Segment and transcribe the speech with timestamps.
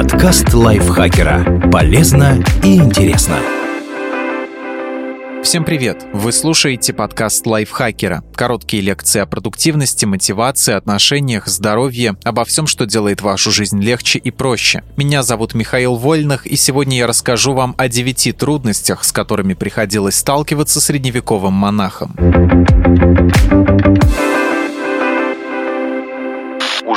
[0.00, 1.68] Подкаст лайфхакера.
[1.70, 3.36] Полезно и интересно.
[5.42, 6.06] Всем привет!
[6.14, 8.24] Вы слушаете подкаст лайфхакера.
[8.34, 14.30] Короткие лекции о продуктивности, мотивации, отношениях, здоровье, обо всем, что делает вашу жизнь легче и
[14.30, 14.84] проще.
[14.96, 20.16] Меня зовут Михаил Вольных, и сегодня я расскажу вам о девяти трудностях, с которыми приходилось
[20.16, 22.16] сталкиваться средневековым монахам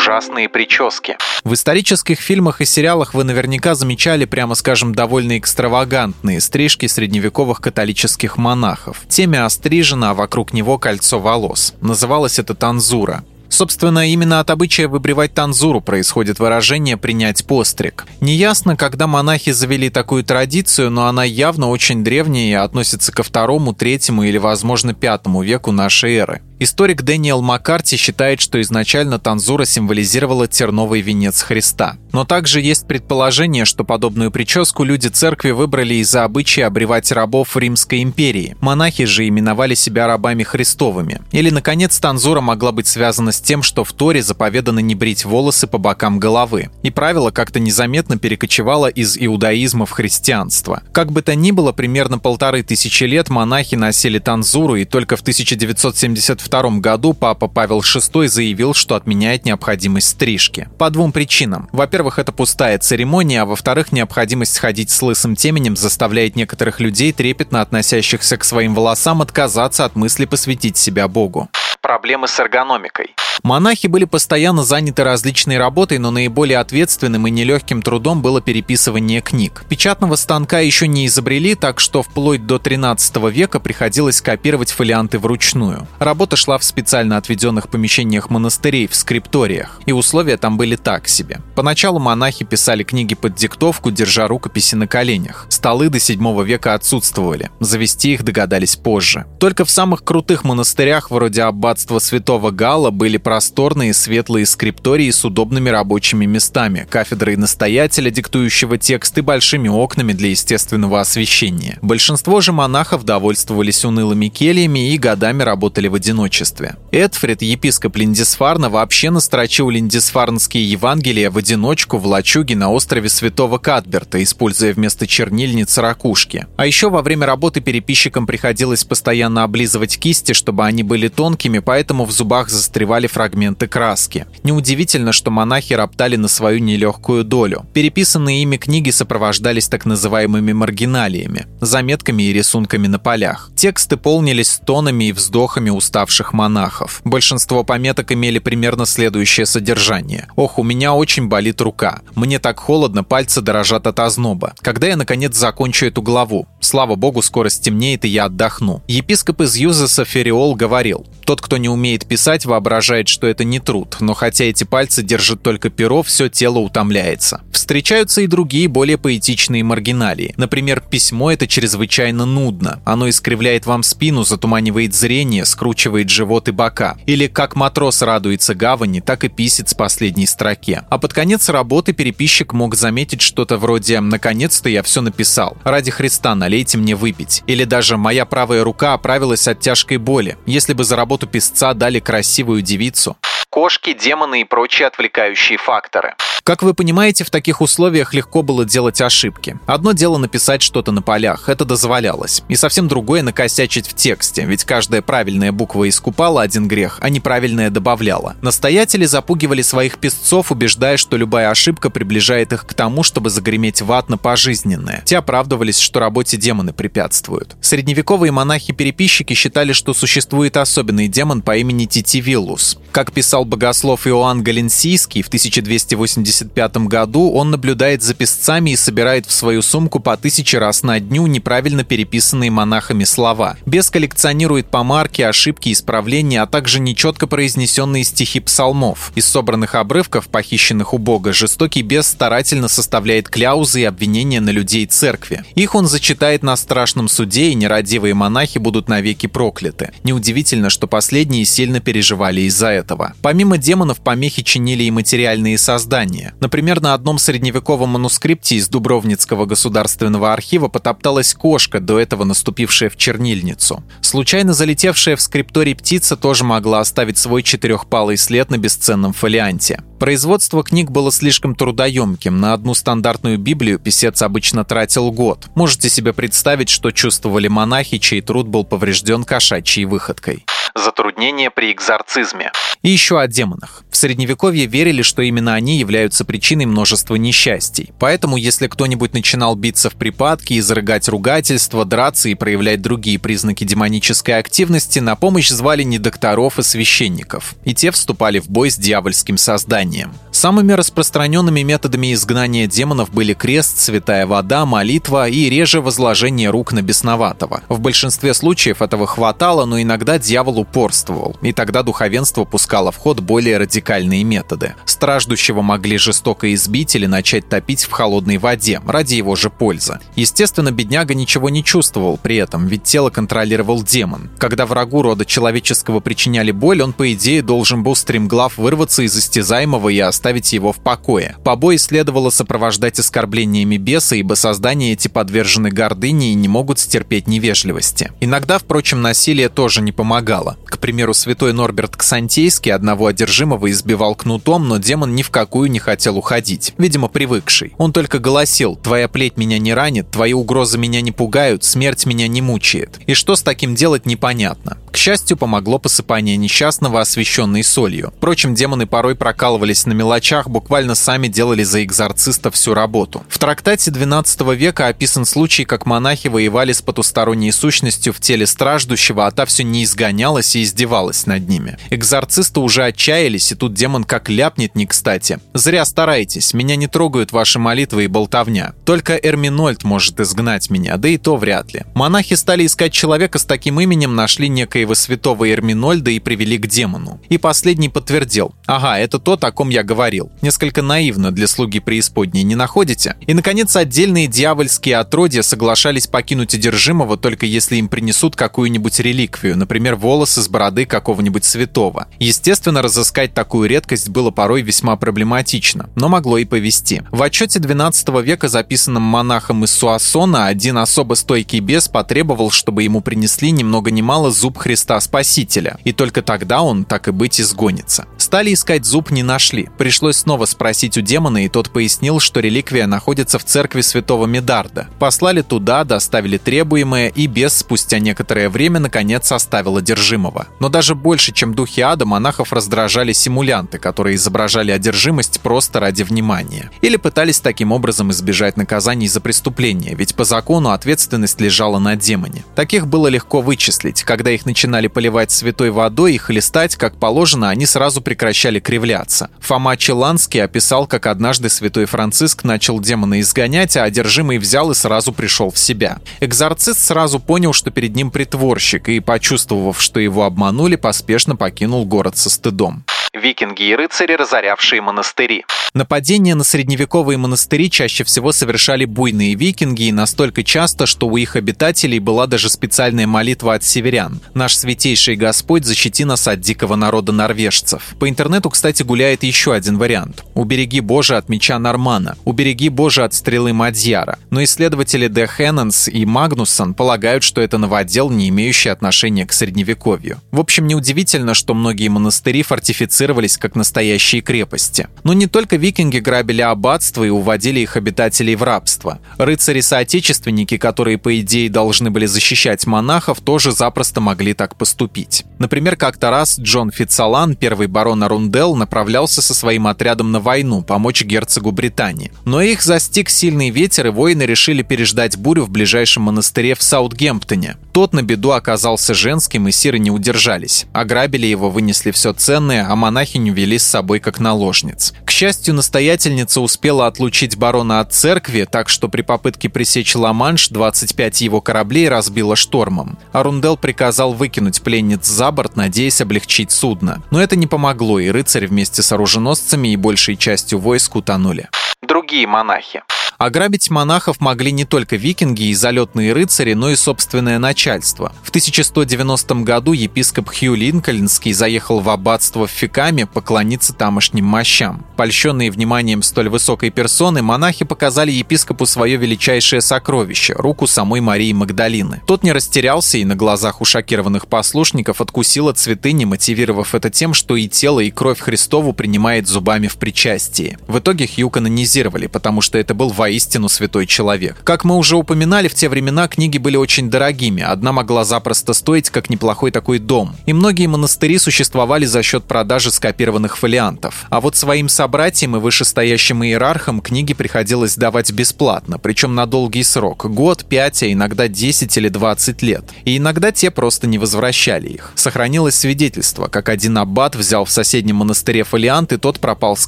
[0.03, 1.17] ужасные прически.
[1.43, 8.37] В исторических фильмах и сериалах вы наверняка замечали, прямо скажем, довольно экстравагантные стрижки средневековых католических
[8.37, 9.03] монахов.
[9.07, 11.73] Теме острижено, а вокруг него кольцо волос.
[11.79, 13.23] Называлось это танзура.
[13.53, 18.07] Собственно, именно от обычая выбривать танзуру происходит выражение «принять постриг».
[18.19, 23.73] Неясно, когда монахи завели такую традицию, но она явно очень древняя и относится ко второму,
[23.73, 26.41] третьему или, возможно, пятому веку нашей эры.
[26.63, 31.97] Историк Дэниел Маккарти считает, что изначально танзура символизировала терновый венец Христа.
[32.13, 37.59] Но также есть предположение, что подобную прическу люди церкви выбрали из-за обычая обревать рабов в
[37.59, 38.55] Римской империи.
[38.61, 41.21] Монахи же именовали себя рабами Христовыми.
[41.33, 45.67] Или, наконец, танзура могла быть связана с тем, что в Торе заповедано не брить волосы
[45.67, 46.69] по бокам головы.
[46.81, 50.81] И правило как-то незаметно перекочевало из иудаизма в христианство.
[50.91, 55.21] Как бы то ни было, примерно полторы тысячи лет монахи носили танзуру, и только в
[55.21, 60.69] 1972 1992 году папа Павел VI заявил, что отменяет необходимость стрижки.
[60.77, 61.69] По двум причинам.
[61.71, 67.61] Во-первых, это пустая церемония, а во-вторых, необходимость ходить с лысым теменем заставляет некоторых людей, трепетно
[67.61, 71.49] относящихся к своим волосам, отказаться от мысли посвятить себя Богу
[71.83, 73.13] проблемы с эргономикой.
[73.43, 79.65] Монахи были постоянно заняты различной работой, но наиболее ответственным и нелегким трудом было переписывание книг.
[79.67, 85.87] Печатного станка еще не изобрели, так что вплоть до 13 века приходилось копировать фолианты вручную.
[85.99, 91.41] Работа шла в специально отведенных помещениях монастырей, в скрипториях, и условия там были так себе.
[91.55, 95.47] Поначалу монахи писали книги под диктовку, держа рукописи на коленях.
[95.49, 99.25] Столы до 7 века отсутствовали, завести их догадались позже.
[99.39, 101.41] Только в самых крутых монастырях, вроде
[101.73, 109.17] аббатства святого Гала, были просторные светлые скриптории с удобными рабочими местами, кафедрой настоятеля, диктующего текст
[109.17, 111.79] и большими окнами для естественного освещения.
[111.81, 116.75] Большинство же монахов довольствовались унылыми кельями и годами работали в одиночестве.
[116.91, 124.21] Эдфрид, епископ Линдисфарна, вообще настрочил линдисфарнские Евангелия в одиночку в лачуге на острове Святого Кадберта,
[124.21, 126.45] используя вместо чернильниц ракушки.
[126.55, 132.05] А еще во время работы переписчикам приходилось постоянно облизывать кисти, чтобы они были тонкими, поэтому
[132.05, 134.25] в зубах застревали фрагменты краски.
[134.43, 137.65] Неудивительно, что монахи роптали на свою нелегкую долю.
[137.73, 143.49] Переписанные ими книги сопровождались так называемыми маргиналиями, заметками и рисунками на полях.
[143.55, 147.01] Тексты полнились стонами и вздохами уставших монахов.
[147.03, 150.27] Большинство пометок имели примерно следующее содержание.
[150.35, 152.01] «Ох, у меня очень болит рука.
[152.15, 154.53] Мне так холодно, пальцы дорожат от озноба.
[154.61, 156.47] Когда я, наконец, закончу эту главу?
[156.59, 158.81] Слава богу, скоро стемнеет, и я отдохну».
[158.87, 163.97] Епископ из Юзеса Фериол говорил, «Тот, кто не умеет писать, воображает, что это не труд,
[163.99, 167.41] но хотя эти пальцы держат только перо, все тело утомляется.
[167.51, 170.33] Встречаются и другие более поэтичные маргиналии.
[170.37, 172.81] Например, письмо это чрезвычайно нудно.
[172.83, 176.97] Оно искривляет вам спину, затуманивает зрение, скручивает живот и бока.
[177.05, 180.83] Или как матрос радуется гавани, так и писец последней строке.
[180.89, 185.57] А под конец работы переписчик мог заметить что-то вроде «наконец-то я все написал.
[185.63, 187.43] Ради Христа налейте мне выпить».
[187.47, 190.37] Или даже «моя правая рука оправилась от тяжкой боли.
[190.45, 193.17] Если бы за работу писца дали красивую девицу,
[193.53, 196.15] кошки, демоны и прочие отвлекающие факторы.
[196.43, 199.59] Как вы понимаете, в таких условиях легко было делать ошибки.
[199.67, 202.41] Одно дело написать что-то на полях, это дозволялось.
[202.49, 207.69] И совсем другое накосячить в тексте, ведь каждая правильная буква искупала один грех, а неправильная
[207.69, 208.35] добавляла.
[208.41, 213.91] Настоятели запугивали своих песцов, убеждая, что любая ошибка приближает их к тому, чтобы загреметь в
[213.91, 215.03] ад на пожизненное.
[215.05, 217.55] Те оправдывались, что работе демоны препятствуют.
[217.61, 222.79] Средневековые монахи-переписчики считали, что существует особенный демон по имени Титивиллус.
[222.93, 229.25] Как писал богослов Иоанн Галенсийский в 1280 1975 году он наблюдает за песцами и собирает
[229.25, 233.57] в свою сумку по тысяче раз на дню неправильно переписанные монахами слова.
[233.65, 239.11] Бес коллекционирует помарки, ошибки, исправления, а также нечетко произнесенные стихи псалмов.
[239.15, 244.85] Из собранных обрывков, похищенных у Бога, жестокий бес старательно составляет кляузы и обвинения на людей
[244.85, 245.43] церкви.
[245.55, 249.91] Их он зачитает на страшном суде, и нерадивые монахи будут навеки прокляты.
[250.03, 252.82] Неудивительно, что последние сильно переживали из-за этого.
[253.21, 256.33] Помимо демонов, помехи чинили и материальные создания.
[256.39, 262.97] Например, на одном средневековом манускрипте из Дубровницкого государственного архива потопталась кошка, до этого наступившая в
[262.97, 263.83] чернильницу.
[264.01, 269.79] Случайно залетевшая в скрипторий птица тоже могла оставить свой четырехпалый след на бесценном фолианте.
[269.99, 272.37] Производство книг было слишком трудоемким.
[272.37, 275.47] На одну стандартную Библию писец обычно тратил год.
[275.55, 280.45] Можете себе представить, что чувствовали монахи, чей труд был поврежден кошачьей выходкой.
[280.75, 282.51] Затруднения при экзорцизме.
[282.81, 283.83] И еще о демонах.
[284.03, 287.93] Средневековье верили, что именно они являются причиной множества несчастий.
[287.99, 294.37] Поэтому, если кто-нибудь начинал биться в припадке, изрыгать ругательства, драться и проявлять другие признаки демонической
[294.37, 297.55] активности, на помощь звали не докторов и священников.
[297.63, 300.11] И те вступали в бой с дьявольским созданием.
[300.33, 306.81] Самыми распространенными методами изгнания демонов были крест, святая вода, молитва и реже возложение рук на
[306.81, 307.61] бесноватого.
[307.69, 313.21] В большинстве случаев этого хватало, но иногда дьявол упорствовал, и тогда духовенство пускало в ход
[313.21, 314.75] более радикальные методы.
[314.85, 319.99] Страждущего могли жестоко избить или начать топить в холодной воде, ради его же пользы.
[320.15, 324.29] Естественно, бедняга ничего не чувствовал при этом, ведь тело контролировал демон.
[324.37, 329.89] Когда врагу рода человеческого причиняли боль, он, по идее, должен был стремглав вырваться из истязаемого
[329.89, 331.35] и оставить его в покое.
[331.43, 338.11] Побои следовало сопровождать оскорблениями беса, ибо создания эти подвержены гордыне и не могут стерпеть невежливости.
[338.19, 340.57] Иногда, впрочем, насилие тоже не помогало.
[340.65, 345.79] К примеру, святой Норберт Ксантейский одного одержимого избивал кнутом, но демон ни в какую не
[345.79, 347.73] хотел уходить, видимо, привыкший.
[347.77, 352.27] Он только голосил «Твоя плеть меня не ранит, твои угрозы меня не пугают, смерть меня
[352.27, 352.99] не мучает».
[353.05, 354.77] И что с таким делать, непонятно.
[354.93, 358.13] К счастью, помогло посыпание несчастного, освещенной солью.
[358.15, 363.23] Впрочем, демоны порой прокалывались на мелочах буквально сами делали за экзорциста всю работу.
[363.27, 369.25] В трактате XII века описан случай, как монахи воевали с потусторонней сущностью в теле страждущего,
[369.25, 371.79] а та все не изгонялась и издевалась над ними.
[371.89, 375.39] Экзорцисты уже отчаялись, и тут демон как ляпнет не кстати.
[375.55, 378.75] «Зря старайтесь, меня не трогают ваши молитвы и болтовня.
[378.85, 381.83] Только Эрминольд может изгнать меня, да и то вряд ли».
[381.95, 384.49] Монахи стали искать человека с таким именем, нашли
[384.83, 387.21] некоего святого Эрминольда и привели к демону.
[387.29, 388.53] И последний подтвердил.
[388.65, 390.29] «Ага, это тот, о ком я говорил.
[390.41, 393.15] Несколько наивно для слуги преисподней, не находите?
[393.25, 399.95] И, наконец, отдельные дьявольские отродья соглашались покинуть одержимого только если им принесут какую-нибудь реликвию, например,
[399.95, 402.07] волосы с бороды какого-нибудь святого.
[402.19, 407.03] Естественно, разыскать такую редкость было порой весьма проблематично, но могло и повести.
[407.11, 413.01] В отчете 12 века, записанном монахом из Суассона, один особо стойкий бес потребовал, чтобы ему
[413.01, 417.39] принесли ни много ни мало зуб Христа Спасителя, и только тогда он, так и быть,
[417.39, 418.07] изгонится.
[418.17, 419.69] Стали искать зуб, не нашли.
[419.77, 424.87] Пришлось снова спросить у демона, и тот пояснил, что реликвия находится в церкви святого Медарда.
[424.97, 430.47] Послали туда, доставили требуемое, и бес спустя некоторое время наконец оставил одержимого.
[430.59, 436.71] Но даже больше, чем духи ада, монахов раздражали симулянты, которые изображали одержимость просто ради внимания.
[436.81, 442.43] Или пытались таким образом избежать наказаний за преступление, ведь по закону ответственность лежала на демоне.
[442.55, 444.01] Таких было легко вычислить.
[444.01, 449.29] Когда их начинали поливать святой водой и хлестать, как положено, они сразу прекращали кривляться.
[449.41, 455.11] Фома Челанский описал, как однажды святой Франциск начал демона изгонять, а одержимый взял и сразу
[455.11, 455.99] пришел в себя.
[456.21, 462.15] Экзорцист сразу понял, что перед ним притворщик, и, почувствовав, что его обманули, поспешно покинул город
[462.15, 465.45] со стыдом викинги и рыцари, разорявшие монастыри.
[465.73, 471.35] Нападения на средневековые монастыри чаще всего совершали буйные викинги и настолько часто, что у их
[471.35, 474.19] обитателей была даже специальная молитва от северян.
[474.33, 477.95] «Наш святейший Господь, защити нас от дикого народа норвежцев».
[477.99, 480.23] По интернету, кстати, гуляет еще один вариант.
[480.33, 484.19] «Убереги Боже от меча Нормана», «Убереги Боже от стрелы Мадьяра».
[484.29, 490.19] Но исследователи Де Хенненс и Магнуссон полагают, что это новодел, не имеющий отношения к средневековью.
[490.31, 494.87] В общем, неудивительно, что многие монастыри фортифицировали фортифицировались как настоящие крепости.
[495.03, 498.99] Но не только викинги грабили аббатства и уводили их обитателей в рабство.
[499.17, 505.25] Рыцари-соотечественники, которые, по идее, должны были защищать монахов, тоже запросто могли так поступить.
[505.39, 511.03] Например, как-то раз Джон Фитцалан, первый барон Арундел, направлялся со своим отрядом на войну, помочь
[511.03, 512.11] герцогу Британии.
[512.25, 517.57] Но их застиг сильный ветер, и воины решили переждать бурю в ближайшем монастыре в Саутгемптоне.
[517.73, 520.65] Тот на беду оказался женским, и сиры не удержались.
[520.73, 524.93] Ограбили его, вынесли все ценное, а монахиню вели с собой как наложниц.
[525.03, 531.21] К счастью, настоятельница успела отлучить барона от церкви, так что при попытке пресечь Ла-Манш 25
[531.21, 532.99] его кораблей разбило штормом.
[533.11, 537.01] Арундел приказал выкинуть пленниц за борт, надеясь облегчить судно.
[537.09, 541.49] Но это не помогло, и рыцарь вместе с оруженосцами и большей частью войск утонули
[541.93, 542.81] другие монахи.
[543.17, 548.13] Ограбить монахов могли не только викинги и залетные рыцари, но и собственное начальство.
[548.23, 554.85] В 1190 году епископ Хью Линкольнский заехал в аббатство в Фикаме поклониться тамошним мощам.
[554.97, 562.01] Польщенные вниманием столь высокой персоны, монахи показали епископу свое величайшее сокровище– руку самой Марии Магдалины.
[562.07, 567.13] Тот не растерялся и на глазах у шокированных послушников откусил от святыни, мотивировав это тем,
[567.13, 570.57] что и тело, и кровь Христову принимает зубами в причастии.
[570.67, 574.37] В итоге Хью канонизировали, потому что это был воистину святой человек.
[574.45, 577.43] Как мы уже упоминали, в те времена книги были очень дорогими.
[577.43, 580.15] Одна могла запросто стоить, как неплохой такой дом.
[580.25, 584.05] И многие монастыри существовали за счет продажи скопированных фолиантов.
[584.09, 590.05] А вот своим собратьям и вышестоящим иерархам книги приходилось давать бесплатно, причем на долгий срок–
[590.09, 592.63] год, пять, а иногда 10 или 20 лет.
[592.85, 594.93] И иногда те просто не возвращали их.
[594.95, 599.67] Сохранилось свидетельство, как один аббат взял в соседнем монастыре фолиант, и тот пропал с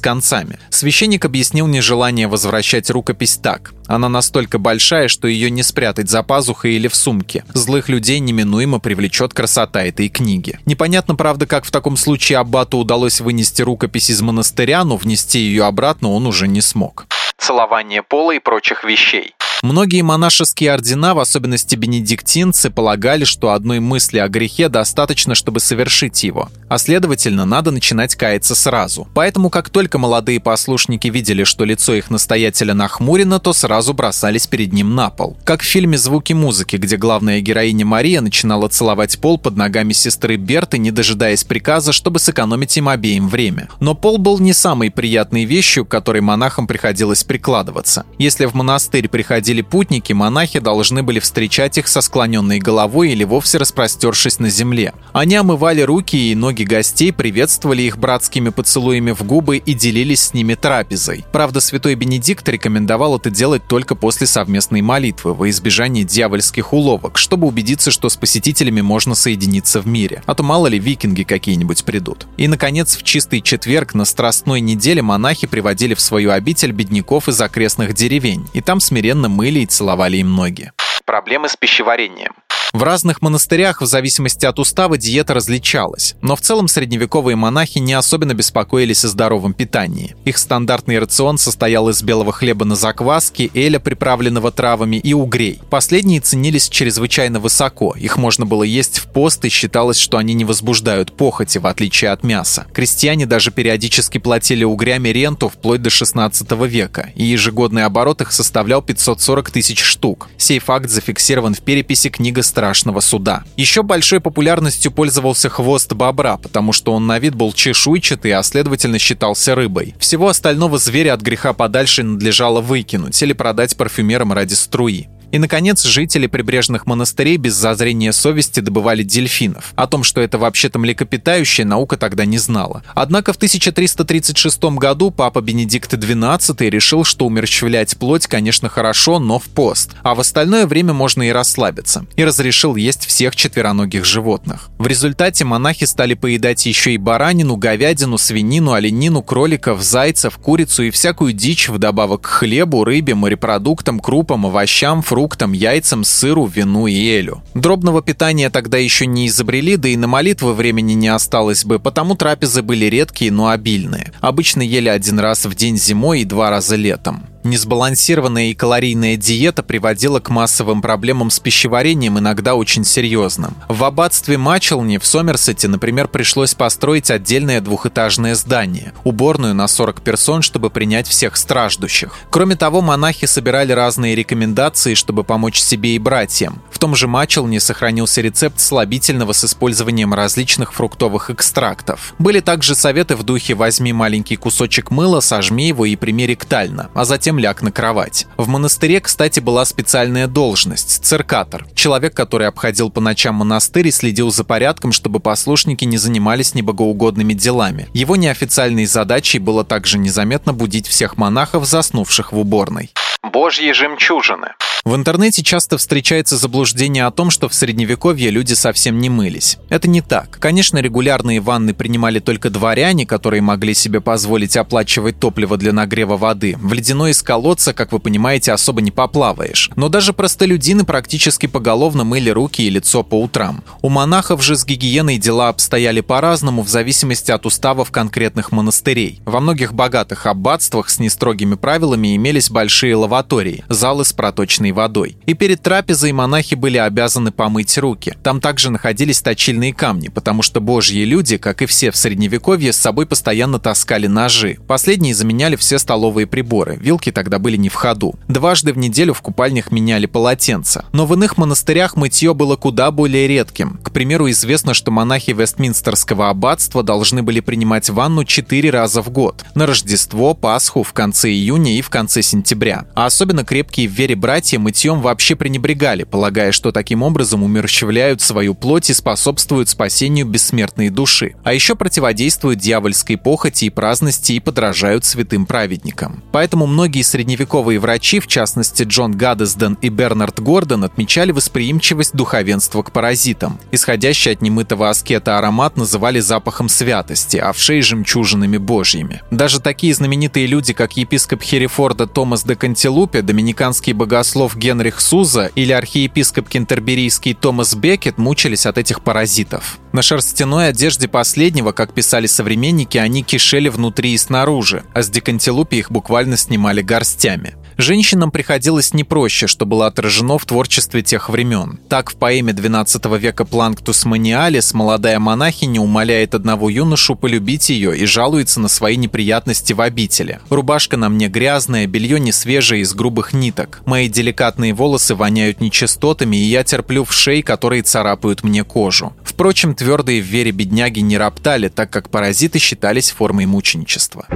[0.00, 0.58] концами.
[0.70, 3.72] Священник объяснил нежелание возвращать рукопись так.
[3.86, 7.44] Она настолько большая, что ее не спрятать за пазухой или в сумке.
[7.54, 10.58] Злых людей неминуемо привлечет красота этой книги.
[10.66, 15.64] Непонятно, правда, как в таком случае аббату удалось вынести рукопись из монастыря, но внести ее
[15.64, 17.06] обратно он уже не смог.
[17.38, 19.34] Целование пола и прочих вещей.
[19.62, 26.22] Многие монашеские ордена, в особенности бенедиктинцы, полагали, что одной мысли о грехе достаточно, чтобы совершить
[26.24, 29.08] его, а следовательно, надо начинать каяться сразу.
[29.14, 34.72] Поэтому, как только молодые послушники видели, что лицо их настоятеля нахмурено, то сразу бросались перед
[34.72, 35.36] ним на пол.
[35.44, 40.36] Как в фильме «Звуки музыки», где главная героиня Мария начинала целовать пол под ногами сестры
[40.36, 43.68] Берты, не дожидаясь приказа, чтобы сэкономить им обеим время.
[43.80, 48.04] Но пол был не самой приятной вещью, к которой монахам приходилось прикладываться.
[48.18, 53.22] Если в монастырь приходили приходили путники, монахи должны были встречать их со склоненной головой или
[53.22, 54.92] вовсе распростершись на земле.
[55.12, 60.34] Они омывали руки и ноги гостей, приветствовали их братскими поцелуями в губы и делились с
[60.34, 61.24] ними трапезой.
[61.30, 67.46] Правда, святой Бенедикт рекомендовал это делать только после совместной молитвы, во избежание дьявольских уловок, чтобы
[67.46, 70.24] убедиться, что с посетителями можно соединиться в мире.
[70.26, 72.26] А то мало ли викинги какие-нибудь придут.
[72.36, 77.40] И, наконец, в чистый четверг на Страстной неделе монахи приводили в свою обитель бедняков из
[77.40, 80.72] окрестных деревень, и там смиренно мыли и целовали им ноги.
[81.06, 82.34] Проблемы с пищеварением.
[82.76, 87.94] В разных монастырях в зависимости от устава диета различалась, но в целом средневековые монахи не
[87.94, 90.14] особенно беспокоились о здоровом питании.
[90.26, 95.60] Их стандартный рацион состоял из белого хлеба на закваске, эля, приправленного травами, и угрей.
[95.70, 100.44] Последние ценились чрезвычайно высоко, их можно было есть в пост и считалось, что они не
[100.44, 102.66] возбуждают похоти, в отличие от мяса.
[102.74, 108.82] Крестьяне даже периодически платили угрями ренту вплоть до 16 века, и ежегодный оборот их составлял
[108.82, 110.28] 540 тысяч штук.
[110.36, 113.44] Сей факт зафиксирован в переписи книга страшного суда.
[113.56, 118.98] Еще большой популярностью пользовался хвост бобра, потому что он на вид был чешуйчатый, а следовательно
[118.98, 119.94] считался рыбой.
[119.98, 125.08] Всего остального зверя от греха подальше надлежало выкинуть или продать парфюмерам ради струи.
[125.32, 129.72] И, наконец, жители прибрежных монастырей без зазрения совести добывали дельфинов.
[129.74, 132.82] О том, что это вообще-то млекопитающее, наука тогда не знала.
[132.94, 139.44] Однако в 1336 году папа Бенедикт XII решил, что умерщвлять плоть, конечно, хорошо, но в
[139.44, 144.70] пост, а в остальное время можно и расслабиться, и разрешил есть всех четвероногих животных.
[144.78, 150.90] В результате монахи стали поедать еще и баранину, говядину, свинину, оленину, кроликов, зайцев, курицу и
[150.90, 156.94] всякую дичь вдобавок к хлебу, рыбе, морепродуктам, крупам, овощам, фруктам, фруктам, яйцам, сыру, вину и
[156.94, 157.42] элю.
[157.54, 162.16] Дробного питания тогда еще не изобрели, да и на молитвы времени не осталось бы, потому
[162.16, 164.12] трапезы были редкие, но обильные.
[164.20, 167.24] Обычно ели один раз в день зимой и два раза летом.
[167.46, 173.54] Несбалансированная и калорийная диета приводила к массовым проблемам с пищеварением, иногда очень серьезным.
[173.68, 180.42] В аббатстве Мачелни в Сомерсете, например, пришлось построить отдельное двухэтажное здание, уборную на 40 персон,
[180.42, 182.16] чтобы принять всех страждущих.
[182.30, 186.60] Кроме того, монахи собирали разные рекомендации, чтобы помочь себе и братьям.
[186.72, 192.14] В том же Мачелне сохранился рецепт слабительного с использованием различных фруктовых экстрактов.
[192.18, 197.04] Были также советы в духе «возьми маленький кусочек мыла, сожми его и прими ректально», а
[197.04, 198.26] затем затем ляг на кровать.
[198.36, 201.66] В монастыре, кстати, была специальная должность– циркатор.
[201.74, 207.34] Человек, который обходил по ночам монастырь и следил за порядком, чтобы послушники не занимались небогоугодными
[207.34, 207.88] делами.
[207.92, 212.90] Его неофициальной задачей было также незаметно будить всех монахов, заснувших в уборной.
[213.22, 214.54] Божьи жемчужины.
[214.86, 219.58] В интернете часто встречается заблуждение о том, что в средневековье люди совсем не мылись.
[219.68, 220.38] Это не так.
[220.38, 226.56] Конечно, регулярные ванны принимали только дворяне, которые могли себе позволить оплачивать топливо для нагрева воды.
[226.60, 229.72] В ледяной из колодца, как вы понимаете, особо не поплаваешь.
[229.74, 233.64] Но даже простолюдины практически поголовно мыли руки и лицо по утрам.
[233.82, 239.20] У монахов же с гигиеной дела обстояли по-разному в зависимости от уставов конкретных монастырей.
[239.24, 245.16] Во многих богатых аббатствах с нестрогими правилами имелись большие лаватории, залы с проточной водой.
[245.26, 248.14] И перед трапезой монахи были обязаны помыть руки.
[248.22, 252.76] Там также находились точильные камни, потому что божьи люди, как и все в средневековье, с
[252.76, 254.58] собой постоянно таскали ножи.
[254.68, 258.14] Последние заменяли все столовые приборы, вилки тогда были не в ходу.
[258.28, 260.84] Дважды в неделю в купальнях меняли полотенца.
[260.92, 263.80] Но в иных монастырях мытье было куда более редким.
[263.82, 269.44] К примеру, известно, что монахи Вестминстерского аббатства должны были принимать ванну четыре раза в год.
[269.54, 272.84] На Рождество, Пасху, в конце июня и в конце сентября.
[272.94, 278.52] А особенно крепкие в вере братья мытьем вообще пренебрегали, полагая, что таким образом умерщвляют свою
[278.52, 281.36] плоть и способствуют спасению бессмертной души.
[281.44, 286.24] А еще противодействуют дьявольской похоти и праздности и подражают святым праведникам.
[286.32, 292.90] Поэтому многие средневековые врачи, в частности Джон Гаддесден и Бернард Гордон, отмечали восприимчивость духовенства к
[292.90, 293.60] паразитам.
[293.70, 299.22] Исходящий от немытого аскета аромат называли запахом святости, а в шее жемчужинами божьими.
[299.30, 305.72] Даже такие знаменитые люди, как епископ Херефорда Томас де Кантилупе, доминиканский богослов Генрих Суза или
[305.72, 309.78] архиепископ кентерберийский Томас Бекет мучились от этих паразитов.
[309.92, 315.76] На шерстяной одежде последнего, как писали современники, они кишели внутри и снаружи, а с декантилупи
[315.76, 317.54] их буквально снимали горстями.
[317.78, 321.78] Женщинам приходилось не проще, что было отражено в творчестве тех времен.
[321.90, 328.06] Так, в поэме XII века «Планктус маниалис» молодая монахиня умоляет одного юношу полюбить ее и
[328.06, 330.40] жалуется на свои неприятности в обители.
[330.48, 333.82] «Рубашка на мне грязная, белье не свежее из грубых ниток.
[333.84, 339.14] Мои деликатные волосы воняют нечистотами, и я терплю в шеи, которые царапают мне кожу».
[339.24, 344.26] Впрочем, твердые в вере бедняги не роптали, так как паразиты считались формой мученичества.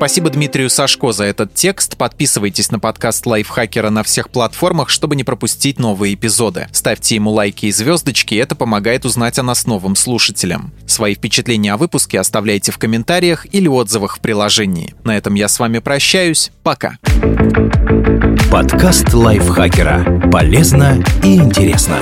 [0.00, 1.98] Спасибо Дмитрию Сашко за этот текст.
[1.98, 6.68] Подписывайтесь на подкаст Лайфхакера на всех платформах, чтобы не пропустить новые эпизоды.
[6.72, 10.72] Ставьте ему лайки и звездочки, это помогает узнать о нас новым слушателям.
[10.86, 14.94] Свои впечатления о выпуске оставляйте в комментариях или отзывах в приложении.
[15.04, 16.50] На этом я с вами прощаюсь.
[16.62, 16.96] Пока.
[18.50, 20.30] Подкаст Лайфхакера.
[20.32, 21.98] Полезно и интересно.